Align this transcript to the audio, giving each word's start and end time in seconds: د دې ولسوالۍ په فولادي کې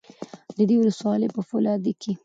د 0.57 0.59
دې 0.69 0.75
ولسوالۍ 0.81 1.27
په 1.35 1.41
فولادي 1.47 1.93
کې 2.01 2.11